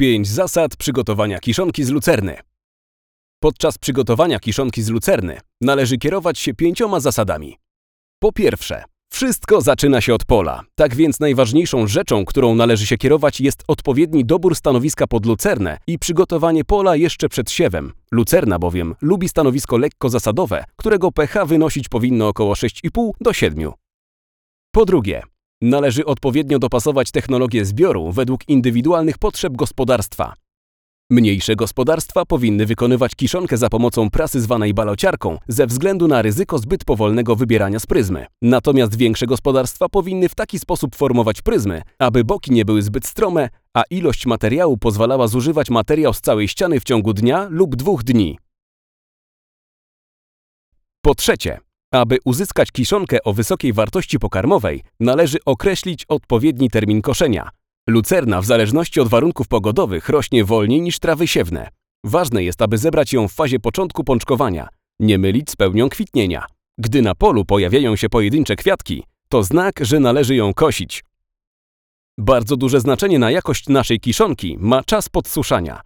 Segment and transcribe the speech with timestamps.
[0.00, 2.36] 5 zasad przygotowania kiszonki z lucerny.
[3.42, 7.56] Podczas przygotowania kiszonki z lucerny należy kierować się pięcioma zasadami.
[8.20, 10.62] Po pierwsze, wszystko zaczyna się od pola.
[10.74, 15.98] Tak więc najważniejszą rzeczą, którą należy się kierować jest odpowiedni dobór stanowiska pod lucernę i
[15.98, 17.92] przygotowanie pola jeszcze przed siewem.
[18.12, 23.72] Lucerna bowiem lubi stanowisko lekko zasadowe, którego pH wynosić powinno około 6,5 do 7.
[24.72, 25.22] Po drugie,
[25.62, 30.34] należy odpowiednio dopasować technologię zbioru według indywidualnych potrzeb gospodarstwa.
[31.12, 36.84] Mniejsze gospodarstwa powinny wykonywać kiszonkę za pomocą prasy zwanej balociarką ze względu na ryzyko zbyt
[36.84, 38.26] powolnego wybierania z pryzmy.
[38.42, 43.48] Natomiast większe gospodarstwa powinny w taki sposób formować pryzmy, aby boki nie były zbyt strome,
[43.74, 48.38] a ilość materiału pozwalała zużywać materiał z całej ściany w ciągu dnia lub dwóch dni.
[51.02, 51.60] Po trzecie,
[51.92, 57.50] aby uzyskać kiszonkę o wysokiej wartości pokarmowej, należy określić odpowiedni termin koszenia.
[57.88, 61.68] Lucerna w zależności od warunków pogodowych rośnie wolniej niż trawy siewne.
[62.04, 64.68] Ważne jest, aby zebrać ją w fazie początku pączkowania,
[65.00, 66.44] nie mylić z pełnią kwitnienia.
[66.78, 71.04] Gdy na polu pojawiają się pojedyncze kwiatki, to znak, że należy ją kosić.
[72.18, 75.80] Bardzo duże znaczenie na jakość naszej kiszonki ma czas podsuszania.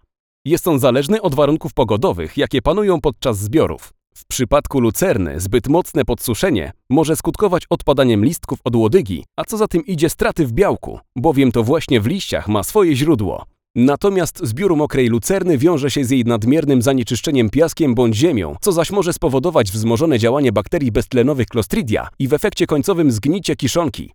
[0.45, 3.93] Jest on zależny od warunków pogodowych, jakie panują podczas zbiorów.
[4.17, 9.67] W przypadku lucerny zbyt mocne podsuszenie może skutkować odpadaniem listków od łodygi, a co za
[9.67, 13.45] tym idzie straty w białku, bowiem to właśnie w liściach ma swoje źródło.
[13.75, 18.91] Natomiast zbiór mokrej lucerny wiąże się z jej nadmiernym zanieczyszczeniem piaskiem bądź ziemią, co zaś
[18.91, 24.11] może spowodować wzmożone działanie bakterii beztlenowych Clostridia i w efekcie końcowym zgnicie kiszonki.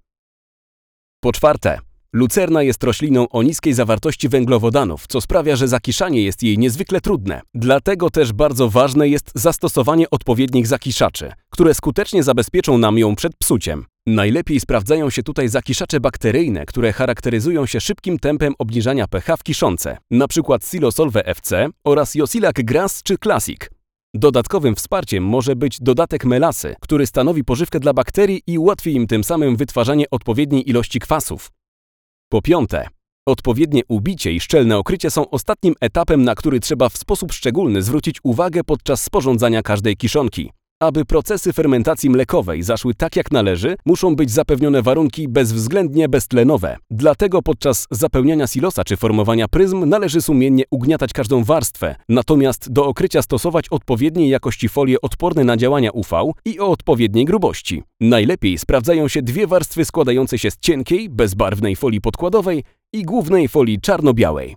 [1.20, 1.78] Po czwarte,
[2.12, 7.40] Lucerna jest rośliną o niskiej zawartości węglowodanów, co sprawia, że zakiszanie jest jej niezwykle trudne.
[7.54, 13.84] Dlatego też bardzo ważne jest zastosowanie odpowiednich zakiszaczy, które skutecznie zabezpieczą nam ją przed psuciem.
[14.06, 19.98] Najlepiej sprawdzają się tutaj zakiszacze bakteryjne, które charakteryzują się szybkim tempem obniżania pH w kiszonce,
[20.10, 20.58] np.
[20.70, 23.60] Silosolve FC oraz Josilac Gras czy Classic.
[24.14, 29.24] Dodatkowym wsparciem może być dodatek melasy, który stanowi pożywkę dla bakterii i ułatwi im tym
[29.24, 31.50] samym wytwarzanie odpowiedniej ilości kwasów.
[32.32, 32.88] Po piąte,
[33.26, 38.16] odpowiednie ubicie i szczelne okrycie są ostatnim etapem, na który trzeba w sposób szczególny zwrócić
[38.22, 40.50] uwagę podczas sporządzania każdej kiszonki.
[40.82, 46.76] Aby procesy fermentacji mlekowej zaszły tak jak należy, muszą być zapewnione warunki bezwzględnie beztlenowe.
[46.90, 53.22] Dlatego podczas zapełniania silosa czy formowania pryzm należy sumiennie ugniatać każdą warstwę, natomiast do okrycia
[53.22, 57.82] stosować odpowiedniej jakości folie odporne na działania UV i o odpowiedniej grubości.
[58.00, 63.80] Najlepiej sprawdzają się dwie warstwy składające się z cienkiej, bezbarwnej folii podkładowej i głównej folii
[63.80, 64.56] czarno-białej.